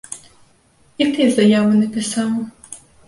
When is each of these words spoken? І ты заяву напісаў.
І 1.05 1.07
ты 1.17 1.27
заяву 1.35 1.75
напісаў. 1.83 2.33